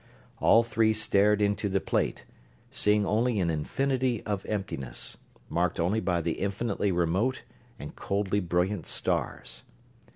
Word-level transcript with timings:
All 0.39 0.63
three 0.63 0.93
stared 0.93 1.43
into 1.43 1.69
the 1.69 1.79
plate, 1.79 2.25
seeing 2.71 3.05
only 3.05 3.39
an 3.39 3.51
infinity 3.51 4.23
of 4.25 4.47
emptiness, 4.47 5.17
marked 5.47 5.79
only 5.79 5.99
by 5.99 6.21
the 6.21 6.39
infinitely 6.41 6.91
remote 6.91 7.43
and 7.77 7.95
coldly 7.95 8.39
brilliant 8.39 8.87
stars. 8.87 9.61